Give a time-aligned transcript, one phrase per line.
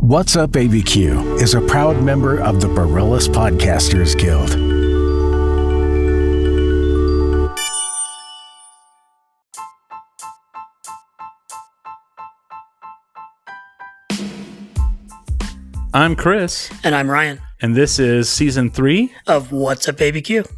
[0.00, 4.54] What's Up ABQ is a proud member of the Barillas Podcasters Guild.
[15.92, 19.12] I'm Chris, And I'm Ryan and this is season three.
[19.26, 20.57] of What's Up ABQ.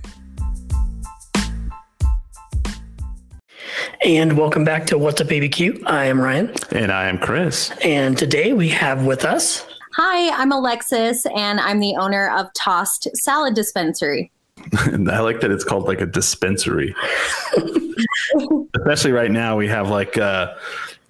[4.03, 5.83] And welcome back to What's Up ABQ.
[5.87, 6.55] I am Ryan.
[6.73, 7.71] And I am Chris.
[7.85, 13.09] And today we have with us Hi, I'm Alexis, and I'm the owner of Tossed
[13.15, 14.33] Salad Dispensary.
[14.73, 16.95] I like that it's called like a dispensary.
[18.77, 20.55] Especially right now, we have like uh,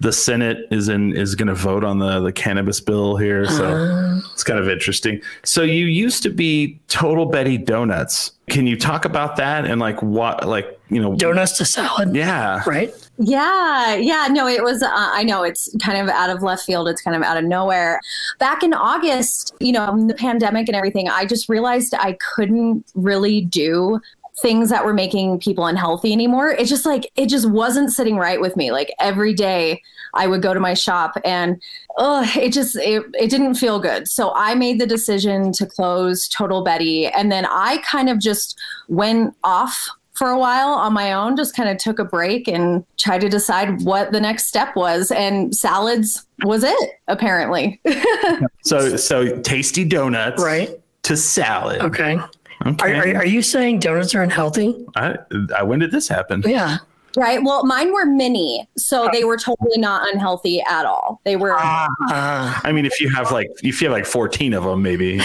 [0.01, 4.19] the Senate is in is going to vote on the the cannabis bill here, so
[4.33, 5.21] it's kind of interesting.
[5.43, 8.31] So you used to be Total Betty Donuts.
[8.49, 11.15] Can you talk about that and like what like you know?
[11.15, 12.91] Donuts to Salad, Yeah, right?
[13.23, 16.87] Yeah, yeah, no, it was, uh, I know it's kind of out of left field.
[16.87, 17.99] It's kind of out of nowhere.
[18.39, 23.41] Back in August, you know, the pandemic and everything, I just realized I couldn't really
[23.41, 23.99] do
[24.41, 26.49] things that were making people unhealthy anymore.
[26.49, 28.71] It just like, it just wasn't sitting right with me.
[28.71, 29.81] Like every day
[30.13, 31.61] I would go to my shop and
[31.97, 34.07] oh, it just, it, it didn't feel good.
[34.07, 37.07] So I made the decision to close Total Betty.
[37.07, 41.55] And then I kind of just went off for a while on my own, just
[41.55, 45.11] kind of took a break and tried to decide what the next step was.
[45.11, 47.81] And salads was it, apparently.
[48.63, 50.69] so so tasty donuts, Right.
[51.03, 51.81] To salad.
[51.81, 52.19] Okay.
[52.65, 53.13] Are, Okay.
[53.13, 54.75] are, are you saying donuts are unhealthy?
[54.95, 55.17] I,
[55.57, 56.43] I, when did this happen?
[56.45, 56.77] Yeah.
[57.17, 57.43] right.
[57.43, 61.19] Well, mine were mini, so they were totally not unhealthy at all.
[61.25, 61.53] They were.
[61.57, 65.19] Uh, I mean, if you have like if you have like fourteen of them, maybe.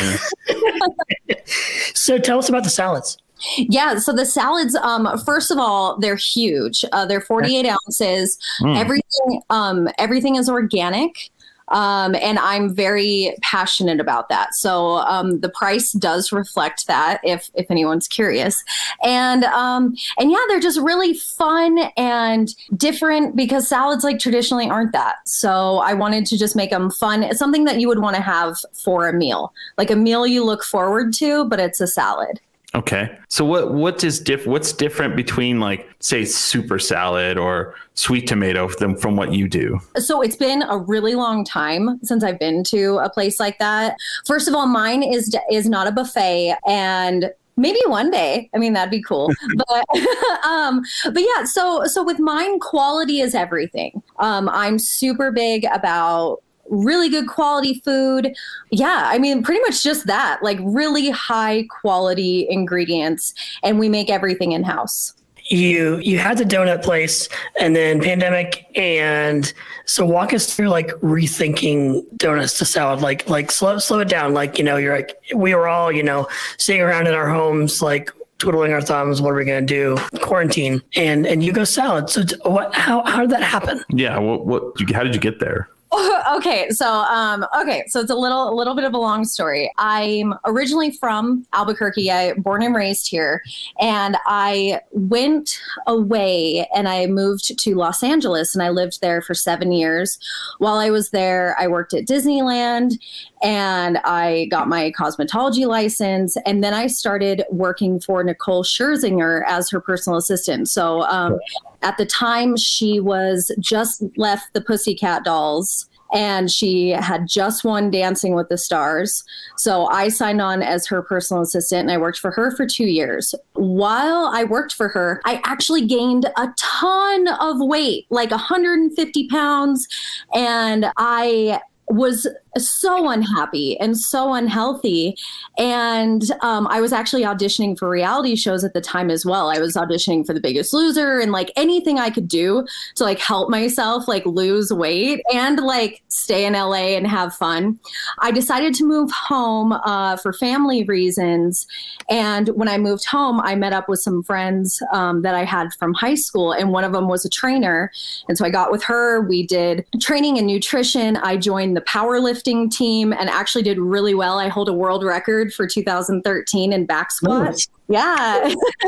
[0.48, 1.36] yeah.
[1.94, 3.18] so tell us about the salads.
[3.58, 6.86] Yeah, so the salads, um, first of all, they're huge.
[6.92, 8.38] Uh, they're 48 ounces.
[8.62, 8.78] Mm.
[8.78, 11.28] Everything, um, everything is organic.
[11.68, 14.54] Um, and I'm very passionate about that.
[14.54, 18.62] So um, the price does reflect that, if if anyone's curious.
[19.02, 24.92] And um, and yeah, they're just really fun and different because salads like traditionally aren't
[24.92, 25.16] that.
[25.26, 27.22] So I wanted to just make them fun.
[27.22, 30.44] It's something that you would want to have for a meal, like a meal you
[30.44, 32.40] look forward to, but it's a salad.
[32.76, 33.16] Okay.
[33.28, 38.68] So what what is diff what's different between like say super salad or sweet tomato
[38.68, 39.80] from from what you do?
[39.96, 43.96] So it's been a really long time since I've been to a place like that.
[44.26, 48.74] First of all, mine is is not a buffet and maybe one day i mean
[48.74, 49.84] that'd be cool but
[50.44, 56.42] um but yeah so so with mine quality is everything um i'm super big about
[56.70, 58.34] really good quality food.
[58.70, 63.32] Yeah i mean pretty much just that like really high quality ingredients
[63.62, 65.14] and we make everything in house
[65.48, 67.28] You you had the donut place
[67.60, 69.52] and then pandemic and
[69.84, 73.00] so walk us through like rethinking donuts to salad.
[73.00, 74.34] Like like slow slow it down.
[74.34, 76.26] Like you know you're like we were all you know
[76.58, 79.96] sitting around in our homes like twiddling our thumbs what are we going to do?
[80.20, 82.10] Quarantine and and you go salad.
[82.10, 83.84] So t- what how how did that happen?
[83.88, 84.18] Yeah.
[84.18, 85.68] What what you, how did you get there?
[86.34, 89.70] okay so um okay so it's a little a little bit of a long story.
[89.78, 92.10] I'm originally from albuquerque.
[92.10, 93.42] I born and raised here
[93.80, 99.34] and i went away and i moved to los angeles and i lived there for
[99.34, 100.18] seven years.
[100.58, 102.98] While i was there i worked at disneyland
[103.42, 109.70] and i got my cosmetology license and then i started working for nicole scherzinger as
[109.70, 110.68] her personal assistant.
[110.68, 111.38] So um,
[111.82, 117.90] at the time she was just left the pussycat dolls and she had just won
[117.90, 119.24] dancing with the stars.
[119.56, 122.86] So i signed on as her personal assistant and i worked for her for two
[122.86, 123.34] years.
[123.54, 129.88] While i worked for her i actually gained a ton of weight like 150 pounds
[130.34, 132.26] and i was
[132.60, 135.16] so unhappy and so unhealthy.
[135.58, 139.50] And um, I was actually auditioning for reality shows at the time as well.
[139.50, 143.18] I was auditioning for The Biggest Loser and like anything I could do to like
[143.18, 147.78] help myself like lose weight and like stay in LA and have fun.
[148.20, 151.66] I decided to move home uh, for family reasons.
[152.08, 155.72] And when I moved home, I met up with some friends um, that I had
[155.74, 157.90] from high school, and one of them was a trainer.
[158.28, 159.20] And so I got with her.
[159.22, 161.16] We did training and nutrition.
[161.16, 164.38] I joined the powerlifting team and actually did really well.
[164.38, 167.68] I hold a world record for 2013 in back squats.
[167.88, 168.52] Yeah.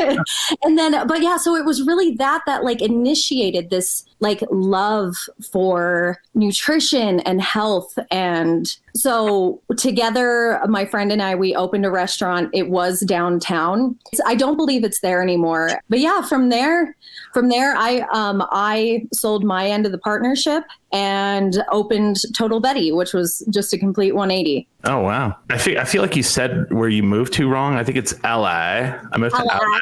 [0.64, 5.14] and then, but yeah, so it was really that that like initiated this like love
[5.52, 7.96] for nutrition and health.
[8.10, 12.50] And so together, my friend and I, we opened a restaurant.
[12.52, 13.96] It was downtown.
[14.26, 15.80] I don't believe it's there anymore.
[15.88, 16.96] But yeah, from there,
[17.32, 22.92] from there, I um I sold my end of the partnership and opened Total Betty,
[22.92, 24.66] which was just a complete 180.
[24.84, 25.36] Oh wow!
[25.50, 27.74] I feel I feel like you said where you moved to wrong.
[27.74, 28.94] I think it's LA.
[29.12, 29.78] I moved to LA.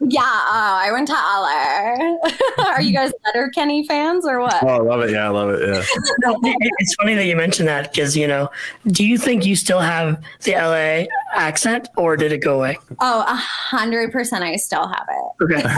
[0.00, 2.66] Yeah, uh, I went to LA.
[2.74, 4.60] Are you guys Letterkenny fans or what?
[4.64, 5.10] Oh, I love it.
[5.12, 5.60] Yeah, I love it.
[5.68, 5.82] Yeah.
[6.22, 8.50] No, it- it's funny that you mentioned that because you know,
[8.88, 11.06] do you think you still have the LA
[11.38, 12.76] accent or did it go away?
[12.98, 14.42] Oh, a hundred percent.
[14.42, 15.44] I still have it.
[15.44, 15.68] Okay.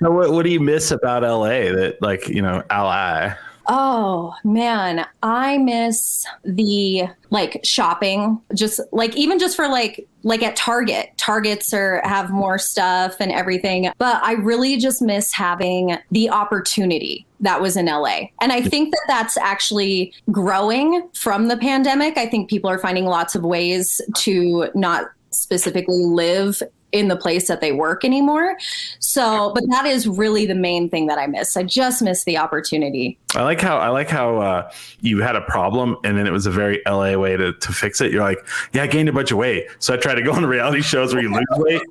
[0.00, 3.34] So what, what do you miss about LA that like you know LA?
[3.66, 8.40] Oh man, I miss the like shopping.
[8.54, 11.10] Just like even just for like like at Target.
[11.16, 13.90] Targets are have more stuff and everything.
[13.98, 18.28] But I really just miss having the opportunity that was in LA.
[18.40, 22.16] And I think that that's actually growing from the pandemic.
[22.16, 26.62] I think people are finding lots of ways to not specifically live
[26.94, 28.56] in the place that they work anymore.
[29.00, 31.56] So, but that is really the main thing that I miss.
[31.56, 33.18] I just miss the opportunity.
[33.34, 34.70] I like how I like how uh,
[35.00, 38.00] you had a problem and then it was a very LA way to, to fix
[38.00, 38.12] it.
[38.12, 40.46] You're like, yeah, I gained a bunch of weight, so I try to go on
[40.46, 41.82] reality shows where you lose weight.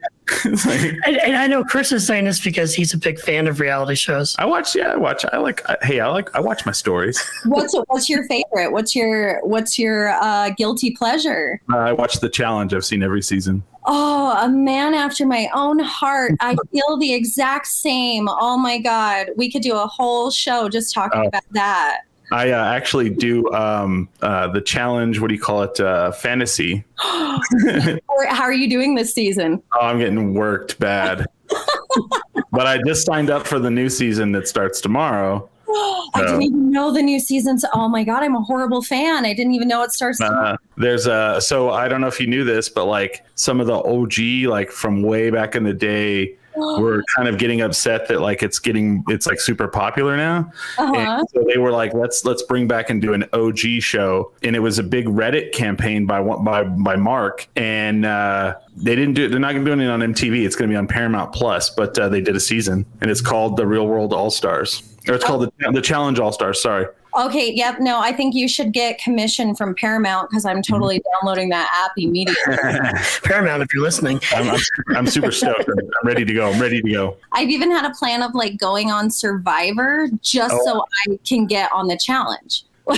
[0.46, 3.60] Like, And, and I know Chris is saying this because he's a big fan of
[3.60, 4.38] reality shows.
[4.40, 5.26] I watch, yeah, I watch.
[5.34, 5.70] I like.
[5.70, 6.34] I, hey, I like.
[6.34, 7.22] I watch my stories.
[7.46, 8.72] What's what's your favorite?
[8.72, 11.62] What's your what's your uh, guilty pleasure?
[11.72, 12.74] Uh, I watch the challenge.
[12.74, 13.64] I've seen every season.
[13.86, 16.34] Oh, a man after my own heart.
[16.40, 18.28] I feel the exact same.
[18.30, 21.28] Oh my god, we could do a whole show just talking Oh.
[21.28, 22.02] about that.
[22.32, 25.20] I uh, actually do um, uh, the challenge.
[25.20, 25.80] What do you call it?
[25.80, 26.84] Uh, fantasy.
[26.98, 29.62] How are you doing this season?
[29.74, 31.28] Oh, I'm getting worked bad.
[32.52, 35.48] but I just signed up for the new season that starts tomorrow.
[36.14, 37.66] I didn't even know the new season's.
[37.74, 39.26] Oh my god, I'm a horrible fan.
[39.26, 40.22] I didn't even know it starts.
[40.22, 43.68] Uh, there's a so I don't know if you knew this, but like some of
[43.68, 48.22] the OG like from way back in the day were kind of getting upset that
[48.22, 50.52] like it's getting it's like super popular now.
[50.78, 50.94] uh-huh.
[50.96, 54.56] And so they were like, let's let's bring back and do an OG show, and
[54.56, 59.16] it was a big Reddit campaign by one- by by Mark, and uh, they didn't
[59.16, 59.30] do it.
[59.30, 60.46] They're not going to do it on MTV.
[60.46, 63.22] It's going to be on Paramount Plus, but uh, they did a season, and it's
[63.22, 65.28] called the Real World All Stars, or it's oh.
[65.28, 66.62] called the, the Challenge All Stars.
[66.62, 66.86] Sorry.
[67.16, 67.80] Okay, yep.
[67.80, 71.26] No, I think you should get commission from Paramount because I'm totally mm-hmm.
[71.26, 72.58] downloading that app immediately.
[73.24, 74.20] Paramount, if you're listening.
[74.32, 74.60] I'm, I'm,
[74.96, 75.70] I'm super stoked.
[75.70, 76.52] I'm ready to go.
[76.52, 77.18] I'm ready to go.
[77.32, 80.66] I've even had a plan of like going on Survivor just Oh.
[80.66, 82.66] so I can get on the challenge.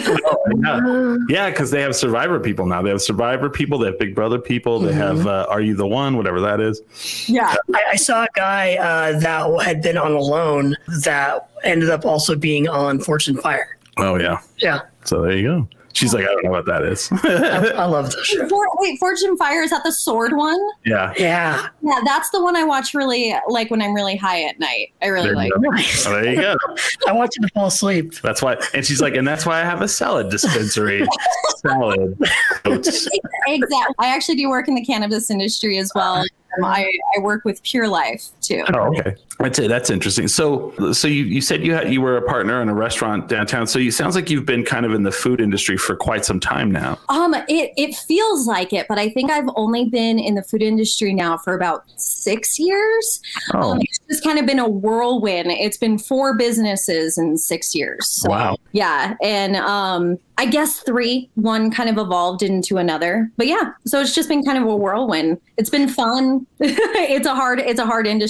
[0.64, 2.82] Yeah, yeah, because they have Survivor people now.
[2.82, 3.78] They have Survivor people.
[3.78, 4.80] They have Big Brother people.
[4.80, 6.18] They have uh, Are You the One?
[6.18, 6.82] Whatever that is.
[7.28, 7.54] Yeah.
[7.74, 12.36] I, I saw a guy uh, that had been on Alone that ended up also
[12.36, 13.78] being on Forged in Fire.
[13.98, 14.42] Oh yeah.
[14.58, 15.68] Yeah, So there you go.
[15.96, 17.10] She's like, I don't know what that is.
[17.24, 18.48] I, I love the show.
[18.50, 20.60] For, wait, Forged in Fire is that the sword one?
[20.86, 21.14] yeah.
[21.18, 24.94] Yeah, Yeah, that's the one I watch really like when I'm really high at night.
[25.02, 25.52] I really There like.
[25.56, 26.06] you nice.
[26.06, 26.56] Oh, there you go.
[27.08, 28.14] I want you to fall asleep.
[28.22, 28.58] That's why.
[28.74, 31.08] And she's like, and that's why I have a salad dispensary.
[31.66, 32.18] salad.
[32.66, 33.96] Exactly.
[34.00, 36.16] I actually do work in the cannabis industry as well.
[36.58, 38.64] Um, I, I work with PurLife too.
[38.74, 39.16] Oh, okay.
[39.40, 39.68] That's it.
[39.68, 40.28] That's interesting.
[40.28, 43.68] So, so you, you said you had you were a partner in a restaurant downtown.
[43.68, 46.40] So you sounds like you've been kind of in the food industry for quite some
[46.40, 46.98] time now.
[47.10, 50.62] Um, it it feels like it, but I think I've only been in the food
[50.62, 53.22] industry now for about six years.
[53.54, 55.52] Oh, Um, it's just kind of been a whirlwind.
[55.52, 58.08] It's been four businesses in six years.
[58.08, 58.58] So, wow.
[58.72, 61.30] Yeah, and um, I guess three.
[61.36, 63.72] One kind of evolved into another, but yeah.
[63.86, 65.40] So it's just been kind of a whirlwind.
[65.58, 66.46] It's been fun.
[66.60, 67.60] it's a hard.
[67.60, 68.26] It's a hard industry.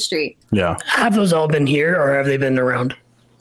[0.52, 0.78] Yeah.
[0.86, 2.96] Have those all been here or have they been around?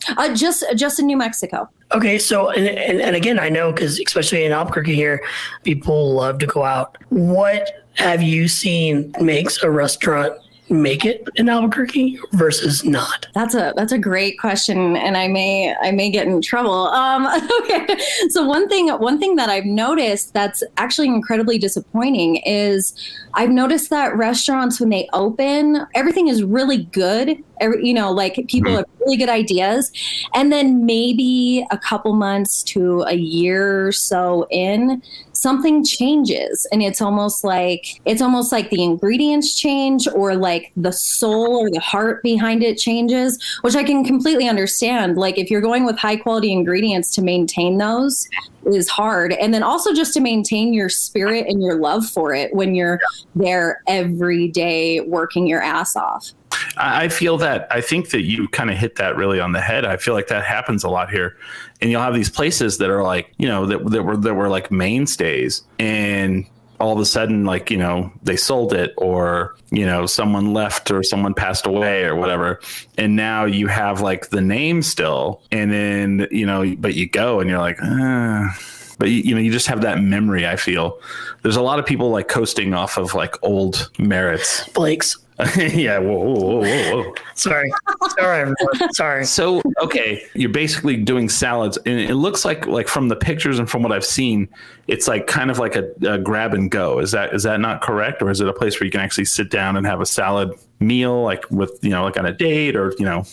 [0.09, 1.69] Uh, just just in New Mexico.
[1.93, 5.25] Okay, so and, and, and again, I know because especially in Albuquerque here,
[5.63, 6.99] people love to go out.
[7.09, 10.35] What have you seen makes a restaurant
[10.71, 13.27] make it in Albuquerque versus not?
[13.35, 16.89] That's a that's a great question, and I may I may get in trouble.
[16.89, 17.27] Um,
[17.63, 17.87] okay,
[18.29, 22.95] so one thing one thing that I've noticed that's actually incredibly disappointing is
[23.35, 27.43] I've noticed that restaurants when they open, everything is really good.
[27.61, 28.77] Every, you know, like people Mhm.
[28.79, 29.91] have really good ideas,
[30.35, 36.67] and then maybe a couple months to a year or so in, something changes.
[36.73, 41.71] And it's almost like it's almost like the ingredients change or like the soul or
[41.71, 45.17] the heart behind it changes which i can completely understand.
[45.17, 48.27] Like if you're going with high quality ingredients to maintain those
[48.67, 49.35] is hard.
[49.35, 52.99] And then also just to maintain your spirit and your love for it when you're
[53.35, 56.31] there every day working your ass off
[56.77, 59.85] I feel that I think that you kind of hit that really on the head.
[59.85, 61.37] I feel like that happens a lot here,
[61.81, 64.49] and you'll have these places that are like you know that that were that were
[64.49, 66.47] like mainstays, and
[66.81, 70.91] all of a sudden like you know they sold it or you know someone left
[70.91, 72.61] or someone passed away or whatever
[72.99, 77.41] and now you have like the name still and then you know but you go
[77.41, 78.59] and you're like ah.
[78.99, 80.99] But you, you know you just have that memory i feel
[81.43, 85.19] there's a lot of people like coasting off of like old merits Blake's.
[85.57, 87.15] yeah whoa, whoa, whoa, whoa, whoa.
[87.35, 87.73] Sorry.
[88.17, 88.93] Sorry, everyone.
[88.95, 89.25] Sorry.
[89.35, 93.69] So okay, you're basically doing salads, and it looks like like from the pictures and
[93.69, 94.49] from what I've seen,
[94.87, 97.01] it's like kind of like a, a grab and go.
[97.01, 99.25] Is that is that not correct, or is it a place where you can actually
[99.25, 102.77] sit down and have a salad meal, like with you know like on a date,
[102.77, 103.25] or you know?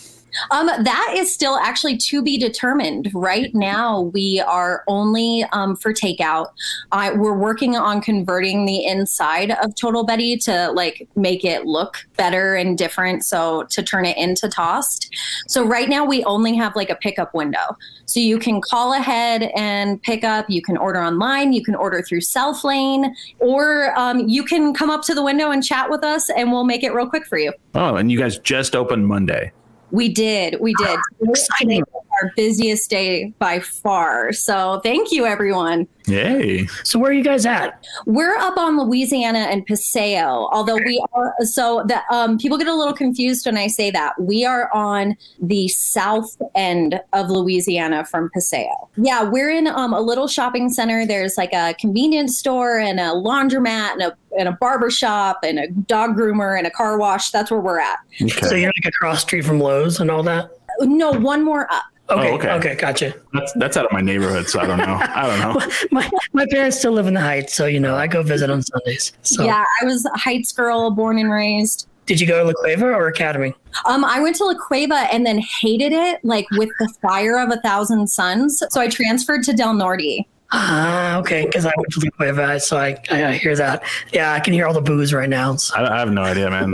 [0.50, 3.10] Um, that is still actually to be determined.
[3.14, 6.48] Right now, we are only um, for takeout.
[6.92, 11.98] I, we're working on converting the inside of Total Betty to like make it look
[12.18, 13.24] better and different.
[13.26, 15.14] So to turn it into tossed.
[15.48, 17.78] So right now, we only have like a pickup window.
[18.06, 20.50] So you can call ahead and pick up.
[20.50, 21.54] You can order online.
[21.54, 25.52] You can order through Self Lane, or um, you can come up to the window
[25.52, 27.54] and chat with us, and we'll make it real quick for you.
[27.76, 29.52] Oh, and you guys just opened Monday.
[29.92, 30.60] We did.
[30.60, 31.00] We did.
[31.22, 31.84] Exciting.
[32.22, 34.32] Our busiest day by far.
[34.34, 35.88] So thank you, everyone.
[36.08, 36.68] Yay!
[36.84, 37.86] So where are you guys at?
[38.06, 42.76] We're up on Louisiana and Paseo, although we are so that um, people get a
[42.76, 44.20] little confused when I say that.
[44.20, 48.90] We are on the south end of Louisiana from Paseo.
[48.98, 51.06] Yeah, we're in um, a little shopping center.
[51.06, 55.60] There's like a convenience store and a laundromat and a and a barber shop and
[55.60, 57.32] a dog groomer and a car wash.
[57.32, 58.00] That's where we're at.
[58.22, 58.48] Okay.
[58.48, 60.52] So you're like across street from Lowe's and all that?
[60.80, 61.84] No, one more up.
[62.10, 62.32] Okay.
[62.32, 62.50] Oh, okay.
[62.52, 62.76] okay.
[62.76, 63.14] Gotcha.
[63.34, 65.00] that's that's out of my neighborhood, so I don't know.
[65.02, 65.68] I don't know.
[65.92, 68.62] My, my parents still live in the Heights, so you know I go visit on
[68.64, 69.14] Sundays.
[69.22, 71.88] So Yeah, I was a Heights girl, born and raised.
[72.08, 73.54] did you go to La Cueva or Academy?
[73.86, 77.50] Um, I went to La Cueva and then hated it, like with the fire of
[77.50, 78.62] a thousand suns.
[78.72, 80.26] So I transferred to Del Norte.
[80.54, 81.46] Ah, okay.
[81.46, 83.84] Because I went to La Cueva, so I, I hear that.
[84.12, 85.56] Yeah, I can hear all the boos right now.
[85.56, 86.74] So, I, I have no idea, man.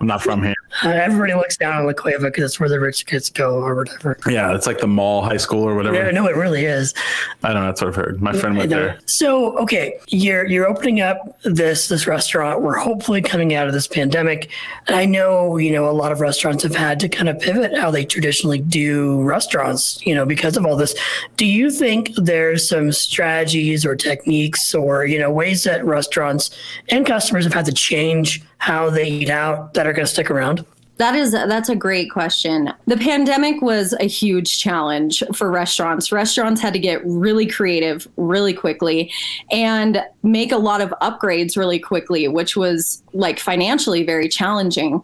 [0.00, 0.54] I'm not from here.
[0.84, 3.74] uh, everybody looks down on La Cueva because it's where the rich kids go or
[3.74, 4.16] whatever.
[4.26, 5.96] Yeah, it's like the mall high school or whatever.
[5.96, 6.94] Yeah, no, it really is.
[7.42, 7.66] I don't know.
[7.66, 8.22] That's what I've heard.
[8.22, 8.98] My friend went there.
[9.06, 12.62] So, okay, you're you're opening up this this restaurant.
[12.62, 14.50] We're hopefully coming out of this pandemic,
[14.86, 17.76] and I know you know a lot of restaurants have had to kind of pivot
[17.76, 20.04] how they traditionally do restaurants.
[20.06, 20.94] You know, because of all this.
[21.36, 26.50] Do you think there's some strategies or techniques or you know ways that restaurants
[26.90, 30.30] and customers have had to change how they eat out that are going to stick
[30.30, 30.64] around?
[31.00, 32.74] That is that's a great question.
[32.86, 36.12] The pandemic was a huge challenge for restaurants.
[36.12, 39.10] Restaurants had to get really creative really quickly
[39.50, 45.00] and make a lot of upgrades really quickly, which was like financially very challenging.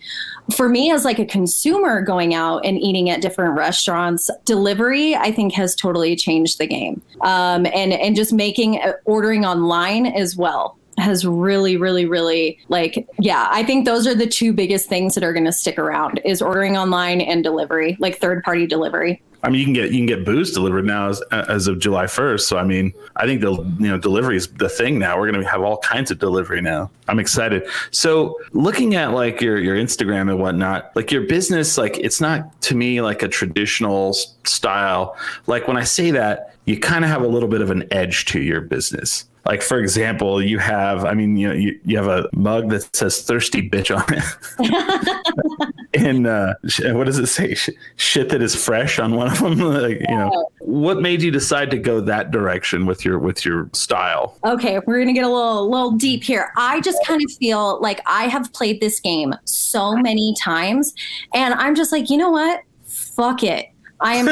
[0.55, 5.33] For me as like a consumer going out and eating at different restaurants, delivery I
[5.33, 7.00] think has totally changed the game.
[7.23, 13.07] Um, and and just making uh, ordering online as well has really really really like
[13.19, 16.21] yeah i think those are the two biggest things that are going to stick around
[16.25, 19.99] is ordering online and delivery like third party delivery I mean, you can get you
[19.99, 22.41] can get booze delivered now as, as of July 1st.
[22.41, 25.19] So I mean, I think the you know delivery is the thing now.
[25.19, 26.91] We're going to have all kinds of delivery now.
[27.07, 27.69] I'm excited.
[27.93, 32.61] So looking at like your your Instagram and whatnot, like your business, like it's not
[32.62, 35.17] to me like a traditional style.
[35.47, 38.25] Like when I say that, you kind of have a little bit of an edge
[38.26, 39.26] to your business.
[39.47, 42.95] Like for example, you have, I mean, you know, you, you have a mug that
[42.95, 45.75] says "thirsty bitch" on it.
[45.95, 46.55] and uh,
[46.95, 47.55] what does it say?
[47.55, 49.59] Sh- shit that is fresh on one of them.
[49.59, 53.71] like, you know, what made you decide to go that direction with your with your
[53.73, 54.37] style?
[54.45, 57.81] okay we're going to get a little little deep here i just kind of feel
[57.81, 60.95] like i have played this game so many times
[61.35, 63.67] and i'm just like you know what fuck it
[64.00, 64.29] I am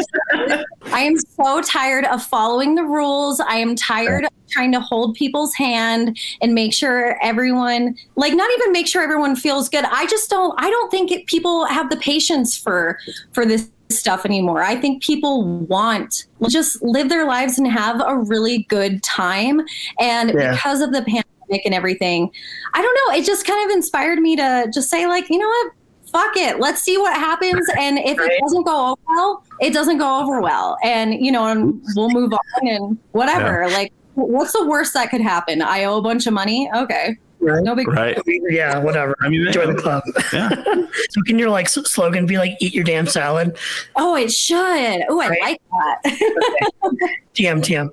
[0.93, 3.41] I am so tired of following the rules.
[3.41, 8.51] I am tired of trying to hold people's hand and make sure everyone like not
[8.59, 9.85] even make sure everyone feels good.
[9.85, 12.99] I just don't I don't think it, people have the patience for
[13.33, 14.63] for this stuff anymore.
[14.63, 19.63] I think people want just live their lives and have a really good time
[20.01, 20.53] and Yeah.
[20.53, 22.31] because of the pandemic and everything,
[22.75, 25.47] I don't know, it just kind of inspired me to just say like, you know
[25.49, 25.73] what?
[26.15, 26.61] Fuck it.
[26.61, 27.67] Let's see what happens.
[27.79, 28.31] And if Right.
[28.31, 30.79] it doesn't go over well, it doesn't go over well.
[30.85, 33.69] And, you know, and we'll move on and whatever.
[33.71, 35.61] Like, what's the worst that could happen?
[35.61, 36.71] I owe a bunch of money.
[36.75, 37.17] Okay.
[37.41, 37.63] Right.
[37.65, 38.17] No big Right.
[38.49, 39.15] Yeah, whatever.
[39.23, 40.03] I mean, Join the club.
[40.33, 40.49] yeah.
[41.11, 43.59] so can your like slogan be like "Eat your damn salad"?
[43.97, 45.03] Oh, it should.
[45.11, 45.41] Oh, I Right.
[45.43, 45.61] like
[46.05, 47.09] that.
[47.35, 47.91] TM TM.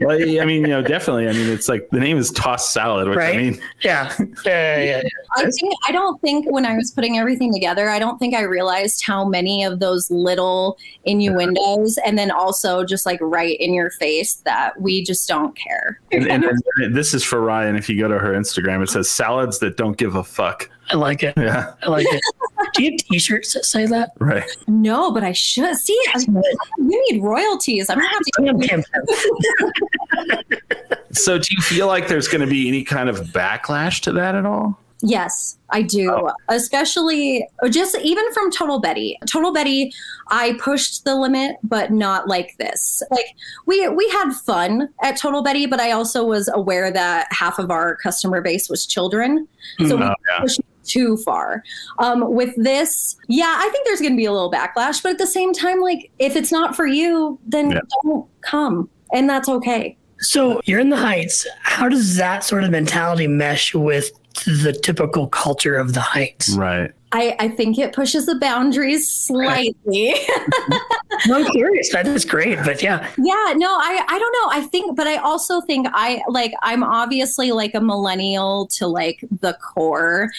[0.00, 1.28] Well, well, I mean, you know, definitely.
[1.28, 3.34] I mean, it's like the name is tossed salad, which Right.
[3.34, 4.12] I mean, Yeah.
[4.46, 4.78] Yeah.
[4.78, 5.02] yeah, yeah.
[5.36, 8.42] I think I don't think when I was putting everything together, I don't think I
[8.42, 13.90] realized how many of those little innuendos and then also just like right in your
[13.90, 16.00] face that we just don't care.
[16.12, 17.76] and, and, and this is for Ryan.
[17.76, 20.70] If you go to her Instagram, it says salads that don't give a fuck.
[20.90, 21.34] I like it.
[21.36, 22.22] Yeah, I like it.
[22.74, 24.10] Do you have t-shirts that say that?
[24.18, 24.44] right.
[24.66, 25.98] No, but I should see.
[26.14, 26.20] I,
[26.78, 27.88] you need royalties.
[27.88, 28.32] I'm gonna have to.
[28.44, 28.82] Damn, damn,
[30.26, 30.42] damn.
[31.12, 34.36] So, do you feel like there's going to be any kind of backlash to that
[34.36, 34.78] at all?
[35.02, 36.10] Yes, I do.
[36.12, 36.30] Oh.
[36.48, 39.18] Especially oh, just even from Total Betty.
[39.26, 39.92] Total Betty,
[40.30, 43.02] I pushed the limit, but not like this.
[43.10, 43.24] Like
[43.66, 47.70] we we had fun at Total Betty, but I also was aware that half of
[47.70, 49.48] our customer base was children.
[49.78, 50.40] So we mm, Oh, yeah.
[50.40, 51.62] pushed it too far.
[51.98, 55.18] Um, with this, yeah, I think there's going to be a little backlash, but at
[55.18, 57.80] the same time, like if it's not for you, then Yeah.
[58.02, 59.96] don't come, and that's okay.
[60.18, 61.46] So you're in the Heights.
[61.62, 64.10] How does that sort of mentality mesh with
[64.44, 66.50] the typical culture of the Heights?
[66.56, 66.90] Right.
[67.12, 70.14] I, I think it pushes the boundaries slightly.
[71.24, 71.90] I'm curious.
[71.92, 74.58] That is great, but yeah, yeah, no, I, I don't know.
[74.58, 79.24] I think, but I also think I like, I'm obviously like a millennial to like
[79.40, 80.30] the core.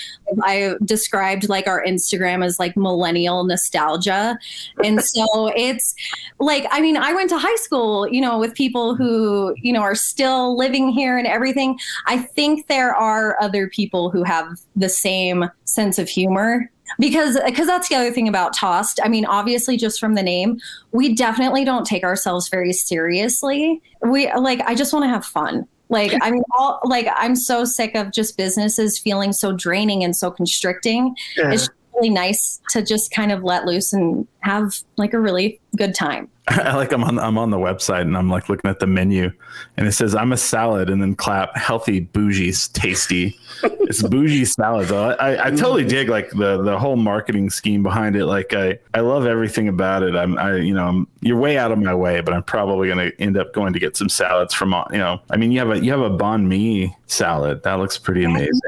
[0.44, 4.38] I described like our Instagram as like millennial nostalgia.
[4.84, 5.94] And so it's
[6.40, 9.82] like, I mean, I went to high school, you know, with people who, you know,
[9.82, 11.78] are still living here and everything.
[12.06, 16.70] I think there are other people who have the same sense of humor
[17.00, 19.00] because because that's the other thing about tossed.
[19.04, 20.60] I mean obviously just from the name
[20.92, 23.82] we definitely don't take ourselves very seriously.
[24.02, 25.68] We like i just want to have fun.
[25.90, 30.16] Like i mean all like i'm so sick of just businesses feeling so draining and
[30.16, 31.16] so constricting.
[31.36, 31.52] Yeah.
[31.52, 31.70] it's
[32.02, 36.30] really nice to just kind of let loose and have like a really good time
[36.48, 39.32] I like I'm on I'm on the website and I'm like looking at the menu
[39.78, 43.38] and it says I'm a salad and then clap healthy bougie tasty.
[43.62, 45.12] it's bougie salad though.
[45.12, 48.26] I, I totally dig like the the whole marketing scheme behind it.
[48.26, 50.16] Like I I love everything about it.
[50.16, 53.12] I'm I you know I'm, you're way out of my way, but I'm probably gonna
[53.20, 55.22] end up going to get some salads from you know.
[55.30, 58.60] I mean you have a you have a banh mi salad that looks pretty amazing.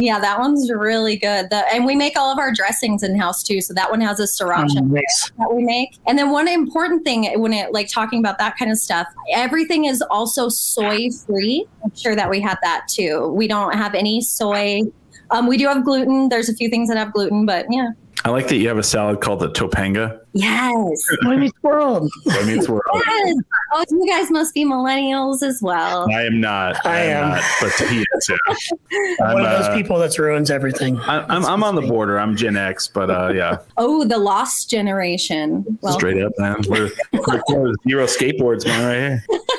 [0.00, 3.42] Yeah that one's really good the, and we make all of our dressings in house
[3.42, 5.32] too so that one has a sriracha Um, nice.
[5.38, 5.96] that we make.
[6.06, 9.84] And then one important thing when it like talking about that kind of stuff, everything
[9.84, 11.66] is also soy free.
[11.84, 13.28] I'm sure that we had that too.
[13.28, 14.82] We don't have any soy.
[15.30, 16.28] Um, we do have gluten.
[16.28, 17.90] There's a few things that have gluten, but yeah.
[18.26, 20.18] I like that you have a salad called the topanga.
[20.32, 21.06] Yes.
[21.22, 22.10] Boy Meets World.
[22.30, 23.36] I mean, it's where yes.
[23.74, 26.10] Oh, you guys must be millennials as well.
[26.10, 26.84] I am not.
[26.86, 27.30] I am.
[27.32, 28.28] not, but he is.
[28.30, 28.36] Yeah.
[29.26, 30.98] I'm, One of those uh, people that ruins everything.
[31.00, 32.18] I- I'm, I'm on the border.
[32.18, 35.78] I'm Gen X, but uh, yeah, Oh, the lost generation.
[35.82, 36.62] Well, straight up, man.
[36.66, 39.40] We're, we're zero skateboards, man, right here.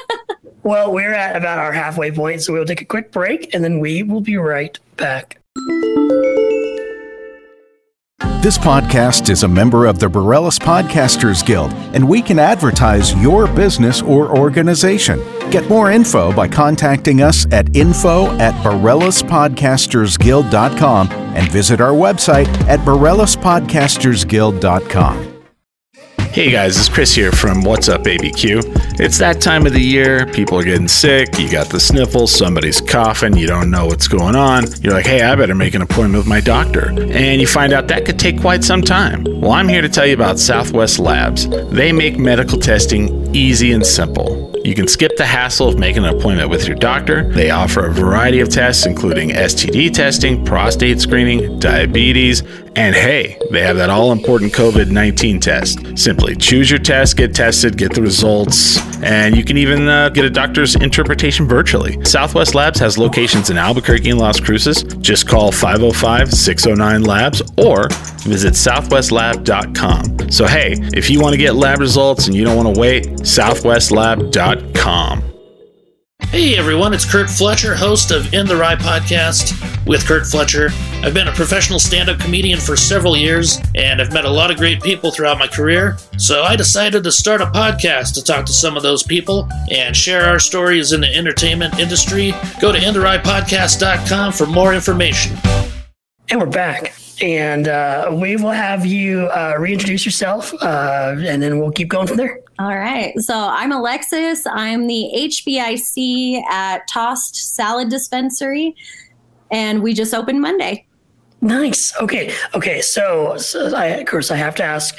[0.64, 3.80] Well, we're at about our halfway point, so we'll take a quick break and then
[3.80, 5.40] we will be right back.
[8.42, 13.48] This podcast is a member of the Bareilles Podcasters Guild, and we can advertise your
[13.48, 15.20] business or organization.
[15.50, 22.80] Get more info by contacting us at info at Bareilles.podcastersguild.com and visit our website at
[22.82, 25.32] Bareilles.podcastersguild.com.
[26.32, 28.95] Hey guys, it's Chris here from What's Up ABQ.
[28.98, 30.26] It's that time of the year.
[30.28, 31.38] People are getting sick.
[31.38, 32.34] You got the sniffles.
[32.34, 33.36] Somebody's coughing.
[33.36, 34.66] You don't know what's going on.
[34.82, 36.90] You're like, hey, I better make an appointment with my doctor.
[36.90, 39.26] And you find out that could take quite some time.
[39.26, 41.48] Well, I'm here to tell you about Southwest Labs.
[41.70, 44.56] They make medical testing easy and simple.
[44.66, 47.32] You can skip the hassle of making an appointment with your doctor.
[47.32, 52.42] They offer a variety of tests, including STD testing, prostate screening, diabetes,
[52.76, 55.98] and hey, they have that all important COVID 19 test.
[55.98, 60.26] Simply choose your test, get tested, get the results, and you can even uh, get
[60.26, 61.98] a doctor's interpretation virtually.
[62.06, 64.84] Southwest Labs has locations in Albuquerque and Las Cruces.
[64.84, 67.90] Just call 505 609 Labs or
[68.24, 70.32] visit southwestlab.com.
[70.32, 73.06] So, hey, if you want to get lab results and you don't want to wait,
[73.06, 75.35] southwestlab.com.
[76.36, 79.56] Hey everyone, it's Kurt Fletcher, host of In the Rye podcast
[79.88, 80.68] with Kurt Fletcher.
[81.02, 84.52] I've been a professional stand up comedian for several years, and I've met a lot
[84.52, 85.96] of great people throughout my career.
[86.18, 89.96] So I decided to start a podcast to talk to some of those people and
[89.96, 92.34] share our stories in the entertainment industry.
[92.60, 95.38] Go to InTheRyePodcast.com for more information.
[96.28, 96.96] And we're back.
[97.22, 102.08] And uh, we will have you uh, reintroduce yourself, uh, and then we'll keep going
[102.08, 102.42] from there.
[102.58, 103.18] All right.
[103.20, 104.48] So I'm Alexis.
[104.48, 108.76] I'm the HBIC at Tossed Salad Dispensary,
[109.52, 110.88] and we just opened Monday.
[111.42, 111.94] Nice.
[112.02, 112.34] Okay.
[112.54, 112.82] Okay.
[112.82, 114.98] So, so I, of course, I have to ask,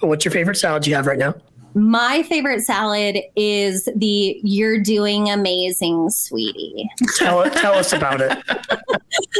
[0.00, 1.34] what's your favorite salad you have right now?
[1.74, 8.30] My favorite salad is the "You're doing amazing, sweetie." Tell tell us about it.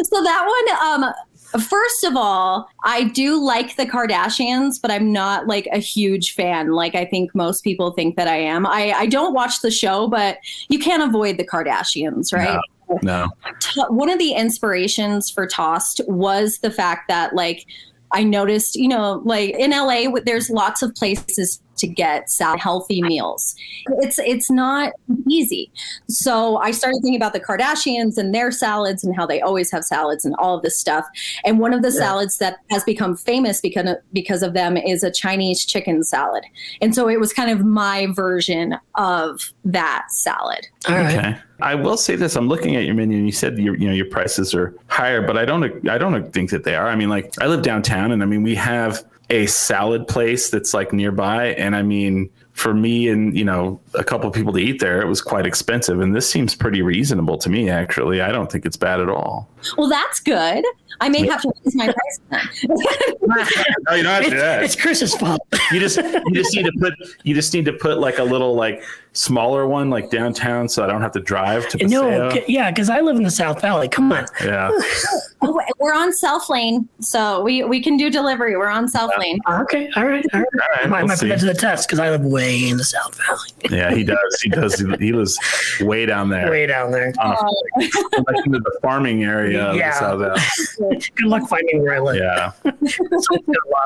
[0.05, 1.13] so that one, um,
[1.53, 6.73] First of all, I do like the Kardashians, but I'm not like a huge fan.
[6.73, 8.67] Like I think most people think that I am.
[8.67, 12.61] I, I don't watch the show, but you can't avoid the Kardashians, right?
[13.03, 13.29] No.
[13.77, 13.87] no.
[13.89, 17.65] One of the inspirations for Tossed was the fact that like
[18.13, 23.55] I noticed, you know, like in LA, there's lots of places to get healthy meals.
[24.01, 24.93] It's it's not
[25.29, 25.71] easy.
[26.09, 29.85] So I started thinking about the Kardashians and their salads and how they always have
[29.85, 31.07] salads and all of this stuff.
[31.45, 31.99] And one of the yeah.
[31.99, 36.45] salads that has become famous because of, because of them is a Chinese chicken salad.
[36.81, 40.67] And so it was kind of my version of that salad.
[40.89, 41.37] Okay.
[41.61, 43.95] I will say this: I'm looking at your menu, and you said your you know
[43.95, 46.87] your prices are higher, but I don't I don't think that they are.
[46.87, 50.73] I mean, like I live downtown, and I mean we have a salad place that's
[50.73, 54.59] like nearby, and I mean for me and you know a couple of people to
[54.59, 57.71] eat there, it was quite expensive, and this seems pretty reasonable to me.
[57.71, 59.49] Actually, I don't think it's bad at all.
[59.77, 60.65] Well, that's good.
[61.01, 62.21] I may have to raise my price.
[62.63, 64.63] no, you don't have to do that.
[64.65, 65.41] It's Chris's fault.
[65.71, 66.95] You just you just need to put
[67.25, 70.87] you just need to put like a little like smaller one like downtown, so I
[70.87, 71.79] don't have to drive to.
[71.79, 72.31] Paseo.
[72.31, 73.89] No, yeah, because I live in the South Valley.
[73.89, 74.25] Come on.
[74.43, 74.71] Yeah.
[75.43, 78.57] oh, we're on South Lane, so we we can do delivery.
[78.57, 79.21] We're on South yeah.
[79.21, 79.41] Lane.
[79.47, 80.49] Okay, all right, all right.
[80.55, 82.69] All right I might, we'll might put that to the test because I live way
[82.69, 83.51] in the South Valley.
[83.71, 84.41] yeah, he does.
[84.43, 84.79] He does.
[84.79, 85.39] He lives
[85.81, 86.51] way down there.
[86.51, 87.13] Way down there.
[87.19, 89.48] Uh, like into the farming area.
[89.53, 90.37] Yeah.
[90.79, 92.17] Good luck finding where I live.
[92.17, 92.53] Yeah.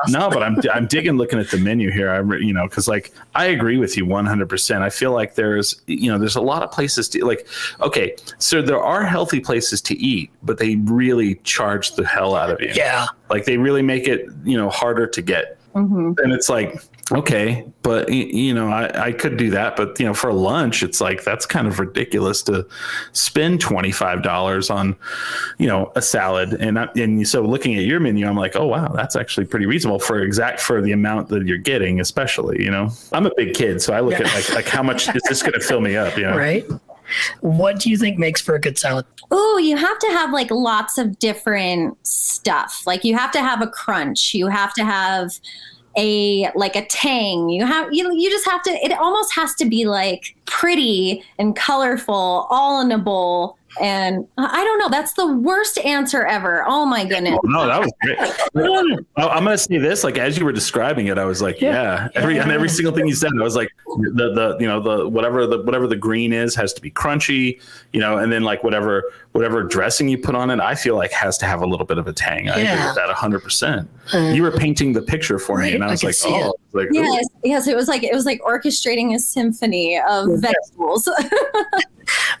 [0.09, 2.09] no, but I'm I'm digging looking at the menu here.
[2.09, 4.49] I am you know because like I agree with you 100.
[4.49, 7.47] percent I feel like there's you know there's a lot of places to like.
[7.81, 12.49] Okay, so there are healthy places to eat, but they really charge the hell out
[12.49, 12.71] of you.
[12.73, 13.07] Yeah.
[13.29, 15.57] Like they really make it you know harder to get.
[15.75, 16.13] Mm-hmm.
[16.23, 20.13] And it's like okay but you know I, I could do that but you know
[20.13, 22.65] for lunch it's like that's kind of ridiculous to
[23.11, 24.95] spend $25 on
[25.57, 28.67] you know a salad and I, and so looking at your menu i'm like oh
[28.67, 32.71] wow that's actually pretty reasonable for exact for the amount that you're getting especially you
[32.71, 34.25] know i'm a big kid so i look yeah.
[34.25, 36.65] at like like how much is this going to fill me up you know right
[37.41, 39.05] what do you think makes for a good salad?
[39.29, 42.83] Oh, you have to have like lots of different stuff.
[42.85, 44.33] Like you have to have a crunch.
[44.33, 45.31] You have to have
[45.97, 47.49] a like a tang.
[47.49, 48.71] You have you you just have to.
[48.71, 53.57] It almost has to be like pretty and colorful, all in a bowl.
[53.81, 54.89] And I don't know.
[54.89, 56.63] That's the worst answer ever.
[56.67, 57.39] Oh my goodness.
[57.43, 58.17] Oh, no, that was great.
[59.17, 60.03] I'm gonna say this.
[60.03, 61.71] Like as you were describing it, I was like, yeah.
[61.71, 62.09] yeah.
[62.15, 65.09] Every and every single thing you said, I was like, the the you know the
[65.09, 67.61] whatever the whatever the green is has to be crunchy,
[67.93, 71.11] you know, and then like whatever whatever dressing you put on it, I feel like
[71.11, 72.49] has to have a little bit of a tang.
[72.49, 72.73] I yeah.
[72.73, 73.43] agree with that 100.
[73.43, 76.89] percent You were painting the picture for me, and I was I like, oh, like,
[76.91, 77.67] yes, yes.
[77.67, 81.09] It was like it was like orchestrating a symphony of vegetables.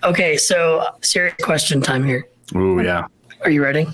[0.03, 2.27] okay, so serious question time here.
[2.55, 3.07] Oh yeah.
[3.41, 3.87] Are you ready?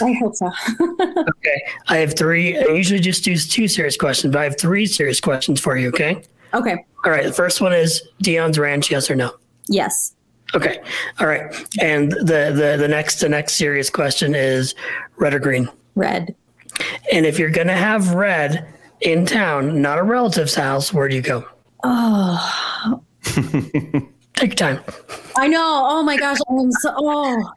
[0.00, 0.50] I hope so.
[0.80, 2.58] okay, I have three.
[2.58, 5.88] I usually just do two serious questions, but I have three serious questions for you.
[5.88, 6.22] Okay.
[6.54, 6.84] Okay.
[7.04, 7.24] All right.
[7.24, 8.90] The first one is Dion's Ranch.
[8.90, 9.34] Yes or no?
[9.68, 10.14] Yes.
[10.54, 10.80] Okay.
[11.18, 11.42] All right.
[11.80, 14.74] And the the the next the next serious question is
[15.16, 15.68] red or green?
[15.94, 16.34] Red.
[17.12, 18.68] And if you're gonna have red
[19.00, 21.44] in town, not a relative's house, where do you go?
[21.84, 23.02] Oh.
[24.34, 24.80] Take your time.
[25.36, 25.84] I know.
[25.86, 26.38] Oh my gosh.
[26.48, 27.52] I'm so oh.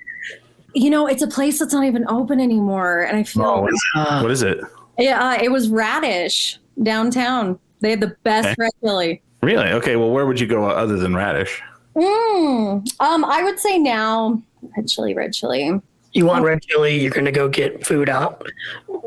[0.73, 3.03] You know, it's a place that's not even open anymore.
[3.03, 4.59] And I feel oh, what, is uh, what is it?
[4.97, 7.57] Yeah, uh, it was Radish downtown.
[7.79, 8.55] They had the best okay.
[8.59, 9.21] red chili.
[9.41, 9.67] Really?
[9.67, 9.95] Okay.
[9.95, 11.61] Well, where would you go other than Radish?
[11.95, 14.41] Mm, um, I would say now
[14.75, 15.79] red chili, red chili.
[16.11, 16.99] You want red chili?
[16.99, 18.45] You're gonna go get food out.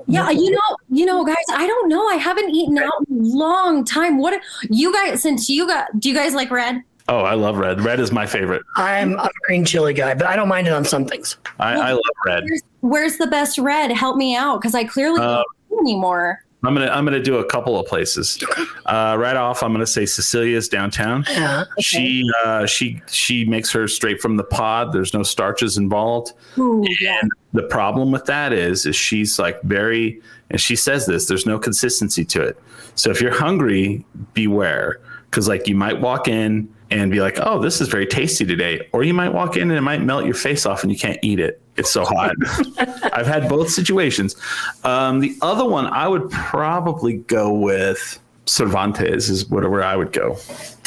[0.06, 1.36] Yeah, you know, you know, guys.
[1.50, 2.06] I don't know.
[2.06, 4.18] I haven't eaten out in a long time.
[4.18, 5.22] What you guys?
[5.22, 6.82] Since you got, do you guys like red?
[7.08, 7.80] Oh, I love red.
[7.80, 8.62] Red is my favorite.
[8.76, 11.38] I'm, I'm a green chili guy, but I don't mind it on some things.
[11.58, 12.44] I, I love red.
[12.44, 13.90] Where's, where's, the best red?
[13.90, 16.44] Help me out, because I clearly uh, don't anymore.
[16.64, 18.42] I'm gonna I'm gonna do a couple of places.
[18.84, 21.24] Uh, right off, I'm gonna say Cecilia's downtown.
[21.30, 21.82] Yeah, okay.
[21.82, 24.92] She uh, she she makes her straight from the pod.
[24.92, 26.32] There's no starches involved.
[26.58, 27.20] Ooh, yeah.
[27.22, 31.26] And the problem with that is is she's like very and she says this.
[31.26, 32.58] There's no consistency to it.
[32.96, 37.60] So if you're hungry, beware because like you might walk in and be like, "Oh,
[37.60, 40.34] this is very tasty today," or you might walk in and it might melt your
[40.34, 41.60] face off and you can't eat it.
[41.76, 42.34] It's so hot.
[43.12, 44.36] I've had both situations.
[44.84, 49.28] Um, the other one, I would probably go with Cervantes.
[49.28, 50.36] Is whatever I would go.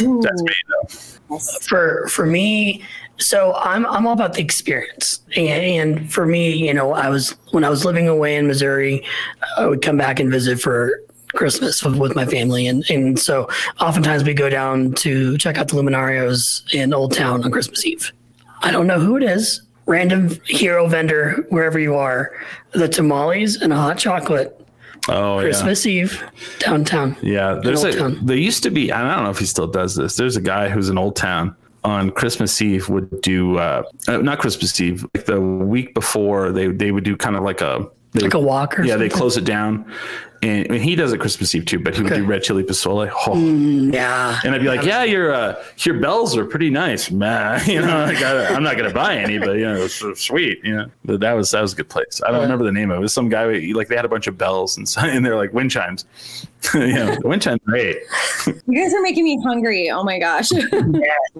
[0.01, 0.21] Ooh.
[0.21, 1.37] That's me though.
[1.61, 2.83] For for me,
[3.17, 7.35] so I'm I'm all about the experience, and, and, for me, you know, I was
[7.51, 9.05] when I was living away in Missouri,
[9.57, 11.01] I would come back and visit for
[11.33, 15.67] Christmas with, with my family, and and so oftentimes we go down to check out
[15.67, 18.11] the Luminarios in Old Town on Christmas Eve.
[18.61, 22.31] I don't know who it is, random hero vendor wherever you are,
[22.71, 24.57] the tamales and a hot chocolate.
[25.09, 26.23] Oh Christmas Eve
[26.59, 27.17] downtown.
[27.21, 27.55] yeah.
[27.55, 28.19] Yeah, there's a Town.
[28.23, 28.91] there used to be.
[28.91, 30.15] I don't know if he still does this.
[30.15, 34.37] There's a guy who's in Old Town on Christmas Eve would do uh, uh not
[34.37, 38.21] Christmas Eve like the week before they they would do kind of like a they
[38.21, 39.91] Like a walk or yeah they close it down.
[40.43, 43.11] And, and he does it Christmas Eve too but he would do red chili pozole.
[43.27, 43.37] Oh.
[43.37, 44.39] Yeah.
[44.43, 45.03] and I'd be like yeah.
[45.03, 47.11] Your uh, your bells are pretty nice.
[47.11, 50.13] Man you know like, I, I'm not gonna buy any but you know it's so
[50.13, 50.91] sweet you know.
[51.05, 52.21] But that was that was a good place.
[52.25, 54.09] I don't remember the name of it, it was some guy like they had a
[54.09, 56.05] bunch of bells and, so, and they're like wind chimes.
[56.75, 57.97] You know the wind chimes great.
[58.67, 59.89] You guys are making me hungry.
[59.89, 60.51] Oh my gosh.
[60.51, 60.59] yeah,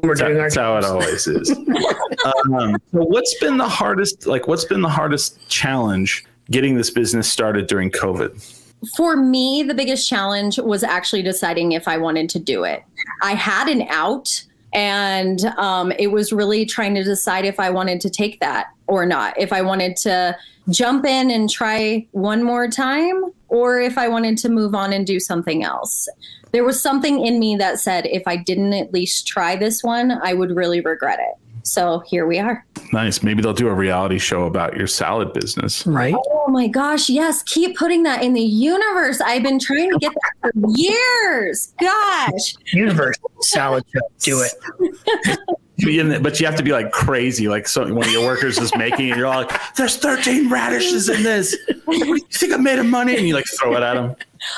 [0.01, 1.51] We're doing our that's how it always is.
[1.51, 4.25] um, so what's been the hardest?
[4.25, 8.59] Like, what's been the hardest challenge getting this business started during COVID?
[8.95, 12.83] For me, the biggest challenge was actually deciding if I wanted to do it.
[13.21, 18.01] I had an out, and um, it was really trying to decide if I wanted
[18.01, 19.39] to take that or not.
[19.39, 20.37] If I wanted to
[20.69, 25.05] jump in and try one more time, or if I wanted to move on and
[25.05, 26.07] do something else.
[26.51, 30.11] There was something in me that said if I didn't at least try this one,
[30.11, 31.50] I would really regret it.
[31.63, 32.65] So here we are.
[32.93, 33.23] Nice.
[33.23, 35.85] Maybe they'll do a reality show about your salad business.
[35.85, 36.15] right.
[36.15, 39.21] Oh my gosh, yes, keep putting that in the universe.
[39.21, 41.73] I've been trying to get that for years.
[41.79, 42.55] Gosh.
[42.73, 44.01] Universe salad show.
[44.19, 45.39] Do it.
[45.83, 49.09] But you have to be like crazy, like so one of your workers is making,
[49.09, 51.57] and you're all like, "There's 13 radishes in this.
[51.85, 54.15] What do you think I made of money?" And you like throw it at them.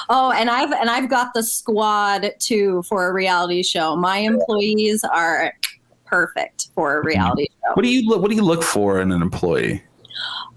[0.10, 3.96] Oh, and I've and I've got the squad too for a reality show.
[3.96, 5.54] My employees are
[6.06, 7.08] perfect for a mm-hmm.
[7.08, 7.74] reality show.
[7.74, 8.22] What do you look?
[8.22, 9.84] What do you look for in an employee?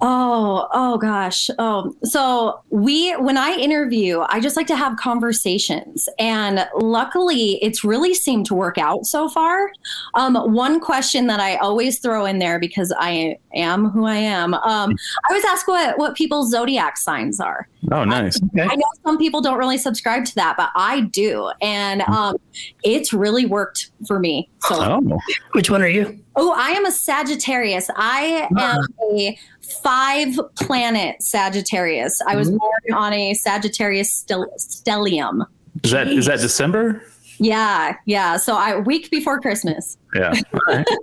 [0.03, 1.49] Oh, oh gosh.
[1.59, 6.09] Oh, so we, when I interview, I just like to have conversations.
[6.19, 9.71] And luckily, it's really seemed to work out so far.
[10.15, 14.53] Um, one question that I always throw in there because I am who I am,
[14.55, 17.67] um, I always ask what, what people's zodiac signs are.
[17.93, 18.39] Oh, nice.
[18.43, 18.63] Okay.
[18.65, 21.51] I know some people don't really subscribe to that, but I do.
[21.63, 22.37] And um,
[22.83, 24.51] it's really worked for me.
[24.63, 25.19] So, Oh,
[25.53, 26.19] Which one are you?
[26.35, 27.89] oh, I am a Sagittarius.
[27.97, 28.81] I am
[29.11, 29.39] a
[29.83, 32.21] five planet Sagittarius.
[32.27, 32.59] I was mm-hmm.
[32.59, 35.47] born on a Sagittarius stel- stellium.
[35.85, 37.03] is that is that December?
[37.39, 38.37] Yeah, yeah.
[38.37, 39.99] So I week before Christmas.
[40.15, 40.35] Yeah.
[40.53, 40.87] All right.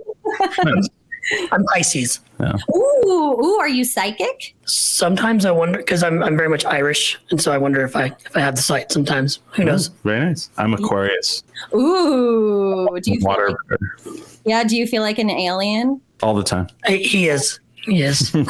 [0.64, 0.88] Nice.
[1.52, 2.20] I'm Pisces.
[2.74, 4.54] Ooh, ooh, are you psychic?
[4.64, 8.06] Sometimes I wonder because I'm I'm very much Irish, and so I wonder if I
[8.26, 8.90] if I have the sight.
[8.90, 9.88] Sometimes who knows?
[10.02, 10.50] Very nice.
[10.58, 11.44] I'm Aquarius.
[11.74, 14.64] Ooh, do you feel Water like, yeah?
[14.64, 16.00] Do you feel like an alien?
[16.24, 16.68] all the time.
[16.86, 17.60] I, he is.
[17.86, 18.34] He is.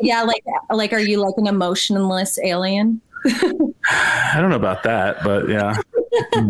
[0.00, 3.00] Yeah, like like are you like an emotionless alien?
[3.24, 5.78] I don't know about that, but yeah.
[6.34, 6.40] I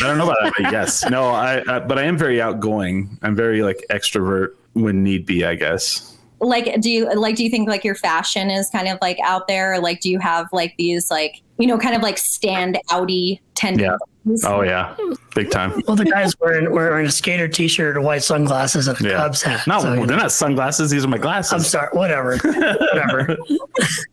[0.00, 1.08] don't know about that, but yes.
[1.08, 3.16] No, I, I but I am very outgoing.
[3.22, 6.14] I'm very like extrovert when need be, I guess.
[6.40, 9.46] like do you like do you think like your fashion is kind of like out
[9.46, 12.78] there or like do you have like these like you know kind of like stand
[12.88, 14.00] outy tendencies
[14.44, 14.94] Oh yeah.
[15.34, 15.82] Big time.
[15.86, 19.16] well, the guy's wearing wearing a skater T-shirt, or white sunglasses, and a Yeah.
[19.16, 19.66] Cubs hat.
[19.66, 21.52] No, So, you they're not sunglasses, these are my glasses.
[21.52, 21.88] I'm sorry.
[21.92, 22.36] Whatever.
[22.42, 23.36] whatever.
[23.48, 23.58] These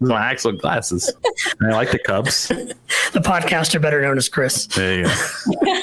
[0.02, 1.12] are my actual glasses.
[1.60, 2.52] And I like the Cubs.
[3.14, 4.68] The podcaster, better known as Chris.
[4.68, 5.72] There you go.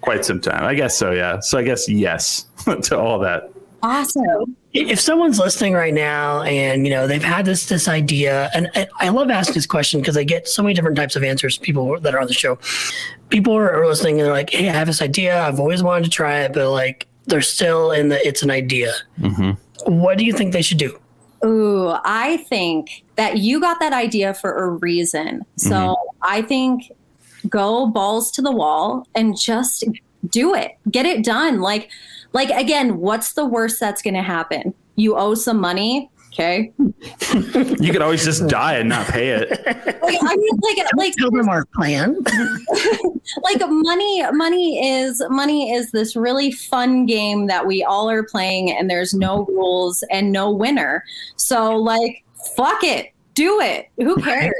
[0.00, 0.64] Quite some time.
[0.64, 1.40] I guess so, yeah.
[1.40, 2.46] So I guess yes
[2.82, 3.50] to all that.
[3.82, 8.70] awesome if someone's listening right now and you know they've had this this idea and,
[8.74, 11.58] and i love asking this question because i get so many different types of answers
[11.58, 12.58] people that are on the show.
[13.28, 15.42] People are, are listening and they're like hey i have this idea.
[15.42, 18.92] I've always wanted to try it but like they're still in the it's an idea.
[19.20, 19.52] Hmm
[19.86, 20.98] what do you think they should do?
[21.44, 25.44] Ooh i think that you got that idea for a reason.
[25.56, 26.90] So i think
[27.48, 29.84] go balls to the wall and just
[30.28, 30.72] do it.
[30.90, 31.60] Get it done.
[31.60, 31.90] Like
[32.32, 34.74] like again what's the worst that's going to happen?
[34.96, 36.72] You owe some money okay?
[37.80, 39.50] You could always just die and not pay it.
[40.02, 42.16] like i mean like like tell them our plan.
[43.42, 48.72] Like money money is money is this really fun game that we all are playing
[48.72, 51.04] and there's no rules and no winner.
[51.36, 52.24] So like
[52.56, 53.12] fuck it.
[53.34, 53.88] Do it.
[53.98, 54.54] Who cares?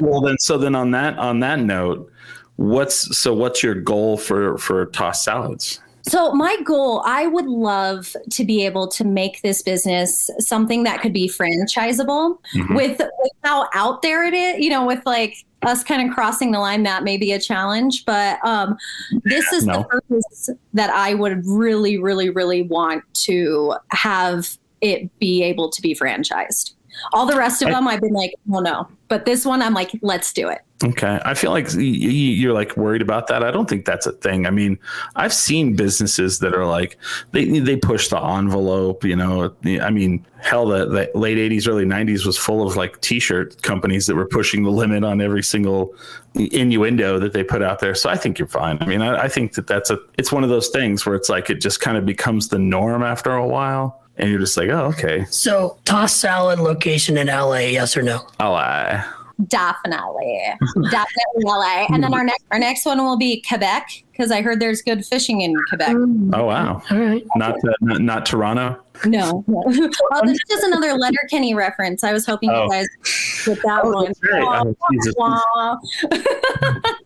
[0.00, 2.10] Well then so then on that on that note,
[2.54, 5.80] what's so what's your goal for for tossed salads?
[6.02, 11.00] So, my goal, I would love to be able to make this business something that
[11.00, 12.74] could be franchisable Mhm.
[12.76, 16.50] with, with how out there it is, you know, with like us kind of crossing
[16.50, 18.04] the line, that may be a challenge.
[18.04, 18.76] But um,
[19.24, 19.78] this is No.
[19.78, 24.48] the purpose that I would really, really, really want to have
[24.80, 26.72] it be able to be franchised.
[27.12, 28.88] All the rest of them, I've been like, well, no.
[29.08, 30.60] But this one, I'm like, let's do it.
[30.84, 31.20] Okay.
[31.24, 33.44] I feel like you're like worried about that.
[33.44, 34.46] I don't think that's a thing.
[34.46, 34.78] I mean,
[35.14, 36.96] I've seen businesses that are like
[37.30, 39.54] they they push the envelope, you know.
[39.64, 44.06] I mean, hell the, the late 80s early 90s was full of like t-shirt companies
[44.06, 45.94] that were pushing the limit on every single
[46.34, 47.94] innuendo that they put out there.
[47.94, 48.78] So I think you're fine.
[48.80, 51.28] I mean, I, I think that that's a it's one of those things where it's
[51.28, 54.01] like it just kind of becomes the norm after a while.
[54.22, 58.24] And you're just like, oh, okay, So, toss salad location in LA, yes or no?
[58.38, 59.04] I'll.
[59.48, 60.40] Definitely,
[60.92, 61.86] definitely LA.
[61.90, 65.04] And then our next our next one will be Quebec because I heard there's good
[65.04, 65.96] fishing in Quebec.
[66.34, 66.80] Oh, wow.
[66.88, 67.26] All right.
[67.34, 68.80] Not, uh, not, not Toronto.
[69.06, 69.62] No, no.
[70.10, 72.04] well, this is just another Letterkenny reference.
[72.04, 72.64] I was hoping Oh.
[72.64, 72.86] you guys
[73.46, 74.06] get that one.
[74.06, 74.42] that's right.
[74.42, 74.74] Oh,
[75.16, 75.78] Wah.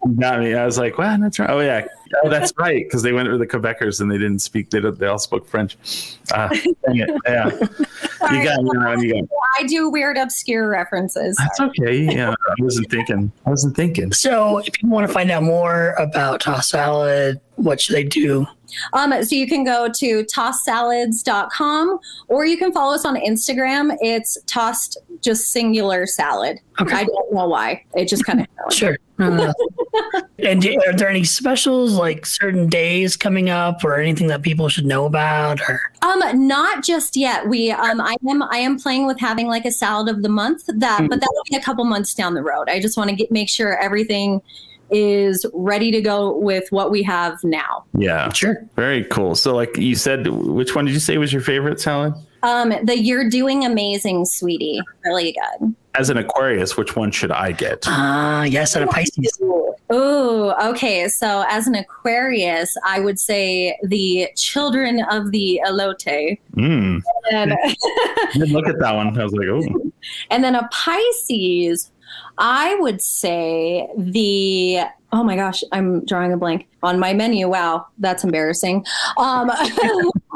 [0.04, 0.54] You got me.
[0.54, 1.50] I was like, wow, that's right.
[1.50, 1.86] Oh yeah,
[2.24, 2.84] oh, that's right.
[2.84, 4.70] Because they went with the Quebecers and they didn't speak.
[4.70, 5.76] They they all spoke French.
[6.32, 6.48] Ah,
[6.86, 7.10] dang it.
[7.26, 7.50] Yeah,
[8.32, 8.70] you got me.
[8.74, 9.28] now, You got me.
[9.58, 11.36] I do weird, obscure references.
[11.38, 12.02] That's okay.
[12.02, 13.32] Yeah, I wasn't thinking.
[13.46, 14.12] I wasn't thinking.
[14.12, 18.46] So, if you want to find out more about toss salad, what should they do?
[18.92, 23.96] Um, so you can go to tosssalads.com or you can follow us on Instagram.
[24.00, 26.58] It's tossed just singular salad.
[26.80, 26.94] Okay.
[26.94, 27.84] I don't know why.
[27.94, 28.96] It just kind of Sure.
[29.18, 29.52] Uh,
[30.40, 34.68] and do, are there any specials like certain days coming up or anything that people
[34.68, 35.60] should know about?
[35.68, 37.48] Or Um, not just yet.
[37.48, 40.64] We um I am I am playing with having like a salad of the month
[40.66, 42.68] that but that will be a couple months down the road.
[42.68, 44.42] I just want to get make sure everything
[44.90, 47.84] is ready to go with what we have now.
[47.96, 48.64] Yeah, sure.
[48.76, 49.34] very cool.
[49.34, 52.14] So, like you said, which one did you say was your favorite salad?
[52.42, 54.80] Um, the you're doing amazing, sweetie.
[55.04, 55.74] Really good.
[55.94, 57.84] As an Aquarius, which one should I get?
[57.86, 59.40] Ah, yes, and a Pisces.
[59.90, 61.08] Oh, okay.
[61.08, 66.38] So as an Aquarius, I would say the children of the elote.
[66.54, 67.02] Mm.
[67.32, 69.18] And, I did look at that one.
[69.18, 69.92] I was like, oh,
[70.30, 71.90] and then a Pisces,
[72.38, 74.80] I would say the
[75.12, 77.48] oh my gosh, I'm drawing a blank on my menu.
[77.48, 78.84] Wow, that's embarrassing.
[79.16, 79.50] Um,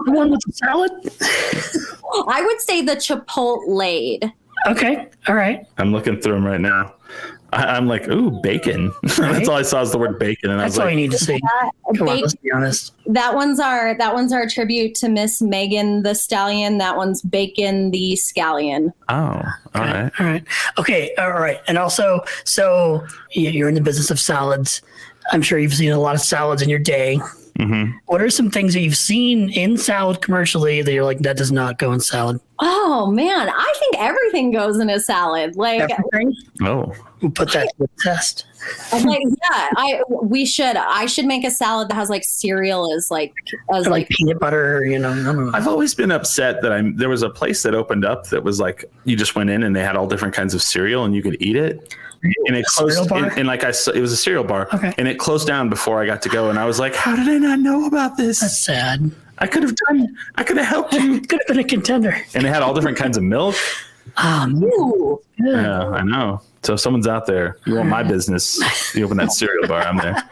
[0.06, 0.90] The one with the salad?
[2.28, 4.32] I would say the Chipotle.
[4.66, 5.08] Okay.
[5.28, 5.66] All right.
[5.78, 6.94] I'm looking through them right now.
[7.52, 8.92] I, I'm like, ooh, bacon.
[9.02, 10.84] That's all I saw is the word bacon, and I was like, That's was all
[10.86, 11.40] like, you need to see.
[11.98, 12.92] Come on, let's be honest.
[13.06, 16.78] That one's our that one's our tribute to Miss Megan Thee Stallion.
[16.78, 18.92] That one's Bacon the Scallion.
[19.08, 19.42] oh, all
[19.74, 20.10] right.
[20.18, 20.44] All right.
[20.78, 21.14] Okay.
[21.16, 21.60] All right.
[21.66, 23.00] And also, so
[23.34, 24.82] y- you're in the business of salads.
[25.32, 27.18] I'm sure you've seen a lot of salads in your day.
[27.60, 31.36] Hmm What are some things that you've seen in salad commercially that you're like, that
[31.36, 32.40] does not go in salad?
[32.58, 35.56] Oh man, I think everything goes in a salad.
[35.56, 36.34] Like, Everything?
[36.62, 38.46] Oh, We'll put that to the test.
[38.92, 40.76] I'm like yeah, I we should.
[40.76, 43.34] I should make a salad that has like cereal as like
[43.72, 45.10] as like like peanut butter, you know.
[45.10, 45.50] I don't know.
[45.54, 46.96] I've always been upset that I'm.
[46.96, 49.76] There was a place that opened up that was like you just went in and
[49.76, 51.94] they had all different kinds of cereal and you could eat it.
[52.22, 53.08] And it A closed.
[53.08, 53.24] bar?
[53.24, 54.68] And, and like I, saw, it was a cereal bar.
[54.74, 54.92] Okay.
[54.98, 56.50] And it closed down before I got to go.
[56.50, 59.10] And I was like, how did I not know about this?" That's sad.
[59.38, 60.16] I could have done.
[60.34, 61.20] I could have helped you.
[61.28, 62.14] Could have been a contender.
[62.34, 63.56] And they had all different kinds of milk.
[64.18, 64.62] Oh, man.
[64.64, 65.20] ooh.
[65.38, 66.42] Yeah, I know.
[66.62, 68.60] So if someone's out there, you want my business,
[68.94, 70.22] you open that cereal bar, I'm there.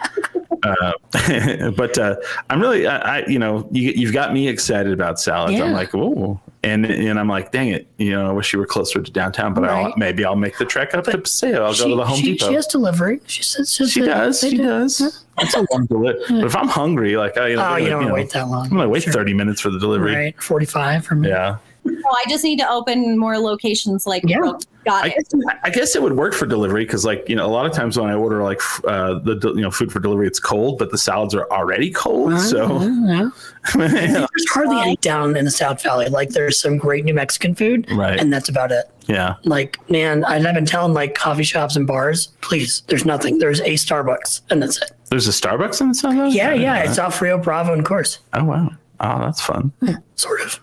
[0.63, 2.17] Uh, but uh,
[2.51, 5.59] I'm really, I, I, you know, you, you've got me excited about salads.
[5.59, 8.67] I'm like, oh, and and I'm like, dang it, you know, I wish you were
[8.67, 11.65] closer to downtown, but I'll, maybe I'll make the trek up to But Paseo.
[11.65, 12.49] I'll go to the Home she, Depot.
[12.49, 13.21] she has delivery.
[13.27, 14.41] She says she, She does.
[14.41, 14.65] She do.
[14.65, 15.25] does.
[15.39, 16.23] That's a long delivery.
[16.29, 18.31] But if I'm hungry, like I, you know, Oh, you don't want to know, wait
[18.31, 18.65] that long.
[18.67, 19.13] I'm gonna wait Sure.
[19.13, 20.15] 30 minutes for the delivery.
[20.15, 21.29] Right, forty-five for me.
[21.29, 21.59] Yeah.
[22.05, 24.07] Oh, I just need to open more locations.
[24.07, 24.39] Like, Yeah.
[24.39, 25.29] Brooke got I, it.
[25.65, 27.99] I guess it would work for delivery because, like, you know, a lot of times
[27.99, 30.99] when I order like uh, the you know food for delivery, it's cold, but the
[30.99, 32.33] salads are already cold.
[32.35, 33.29] Uh, So yeah.
[33.75, 36.09] There's hardly any down in the South Valley.
[36.09, 38.19] Like there's some great New Mexican food, Right.
[38.19, 38.87] and that's about it.
[39.07, 43.39] yeah, Like, man, I've been telling like coffee shops and bars, please, there's nothing.
[43.39, 44.93] There's a Starbucks, and that's it.
[45.11, 46.31] there's a Starbucks in the South Valley?
[46.35, 48.71] Yeah, yeah, it's off Rio Bravo and Coors, Oh wow.
[49.01, 49.73] Oh, that's fun.
[50.17, 50.61] sort of.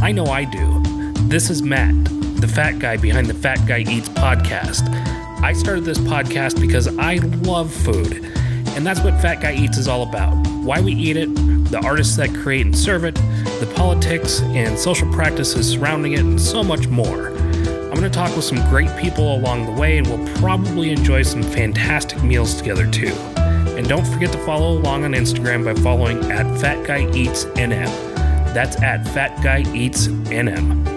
[0.00, 0.82] I know I do.
[1.28, 1.94] This is Matt,
[2.40, 4.88] the fat guy behind the Fat Guy Eats podcast.
[5.42, 8.24] I started this podcast because I love food,
[8.76, 10.34] and that's what Fat Guy Eats is all about.
[10.62, 11.34] Why we eat it,
[11.70, 16.40] the artists that create and serve it, the politics and social practices surrounding it, and
[16.40, 17.28] so much more.
[17.28, 21.22] I'm going to talk with some great people along the way, and we'll probably enjoy
[21.22, 23.12] some fantastic meals together too.
[23.76, 28.14] And don't forget to follow along on Instagram by following at Fat Guy Eats NM.
[28.54, 30.94] That's at Fat Guy Eats NM.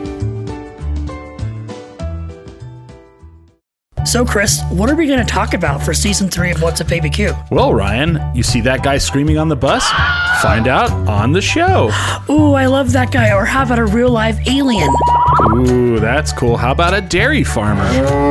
[4.07, 6.87] So, Chris, what are we going to talk about for season three of What's Up
[6.87, 7.51] ABQ?
[7.51, 9.85] Well, Ryan, you see that guy screaming on the bus?
[10.41, 11.91] Find out on the show.
[12.29, 13.33] Ooh, I love that guy.
[13.33, 14.93] Or how about a real live alien?
[15.47, 16.57] Ooh, that's cool.
[16.57, 17.85] How about a dairy farmer?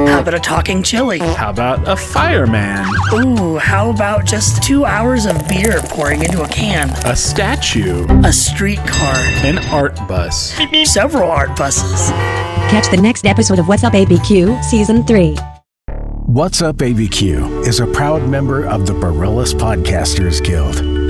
[0.07, 1.19] How about a talking chili?
[1.19, 2.87] How about a fireman?
[3.15, 6.91] Ooh, how about just two hours of beer pouring into a can?
[7.07, 8.07] A statue?
[8.25, 9.17] A streetcar?
[9.45, 10.55] An art bus?
[10.85, 12.11] Several art buses.
[12.71, 15.37] Catch the next episode of What's Up ABQ, Season 3.
[16.27, 21.06] What's Up ABQ is a proud member of the Barillas Podcasters Guild.